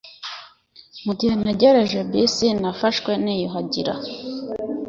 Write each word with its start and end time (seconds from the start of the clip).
Mugihe 1.05 1.33
ntegereje 1.41 1.99
bisi, 2.09 2.47
nafashwe 2.61 3.11
niyuhagira. 3.23 3.93